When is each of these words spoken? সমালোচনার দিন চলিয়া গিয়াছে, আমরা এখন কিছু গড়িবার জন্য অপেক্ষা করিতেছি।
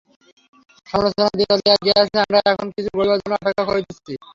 সমালোচনার 0.87 1.31
দিন 1.31 1.47
চলিয়া 1.51 1.75
গিয়াছে, 1.83 2.17
আমরা 2.25 2.39
এখন 2.51 2.67
কিছু 2.75 2.89
গড়িবার 2.95 3.19
জন্য 3.21 3.33
অপেক্ষা 3.37 3.63
করিতেছি। 3.69 4.13